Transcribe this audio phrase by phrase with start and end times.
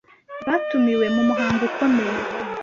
[0.47, 2.15] batumiwe mu muhango ukomeye